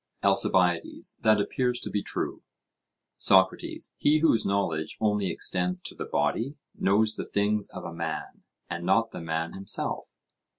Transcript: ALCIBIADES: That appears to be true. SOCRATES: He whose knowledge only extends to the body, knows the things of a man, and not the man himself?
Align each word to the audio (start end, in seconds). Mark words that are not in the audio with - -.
ALCIBIADES: 0.23 1.17
That 1.21 1.39
appears 1.39 1.79
to 1.81 1.91
be 1.91 2.01
true. 2.01 2.41
SOCRATES: 3.17 3.93
He 3.97 4.17
whose 4.21 4.43
knowledge 4.47 4.97
only 4.99 5.29
extends 5.29 5.79
to 5.81 5.93
the 5.93 6.05
body, 6.05 6.55
knows 6.73 7.13
the 7.13 7.23
things 7.23 7.69
of 7.69 7.83
a 7.85 7.93
man, 7.93 8.41
and 8.67 8.83
not 8.83 9.11
the 9.11 9.21
man 9.21 9.53
himself? 9.53 10.09